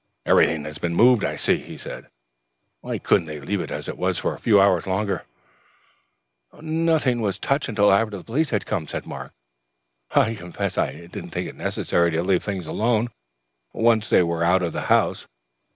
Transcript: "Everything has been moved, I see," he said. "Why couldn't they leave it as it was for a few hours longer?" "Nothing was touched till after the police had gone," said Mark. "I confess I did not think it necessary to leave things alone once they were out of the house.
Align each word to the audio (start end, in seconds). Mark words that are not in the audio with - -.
"Everything 0.25 0.63
has 0.65 0.79
been 0.79 0.95
moved, 0.95 1.23
I 1.23 1.35
see," 1.35 1.57
he 1.59 1.77
said. 1.77 2.07
"Why 2.79 2.97
couldn't 2.97 3.27
they 3.27 3.39
leave 3.39 3.61
it 3.61 3.69
as 3.69 3.87
it 3.87 3.99
was 3.99 4.17
for 4.17 4.33
a 4.33 4.39
few 4.39 4.59
hours 4.59 4.87
longer?" 4.87 5.25
"Nothing 6.59 7.21
was 7.21 7.37
touched 7.37 7.75
till 7.75 7.93
after 7.93 8.17
the 8.17 8.23
police 8.23 8.49
had 8.49 8.65
gone," 8.65 8.87
said 8.87 9.05
Mark. 9.05 9.31
"I 10.09 10.33
confess 10.33 10.75
I 10.75 11.05
did 11.05 11.25
not 11.25 11.31
think 11.31 11.47
it 11.49 11.55
necessary 11.55 12.09
to 12.09 12.23
leave 12.23 12.43
things 12.43 12.65
alone 12.65 13.09
once 13.73 14.09
they 14.09 14.23
were 14.23 14.43
out 14.43 14.63
of 14.63 14.73
the 14.73 14.81
house. 14.89 15.27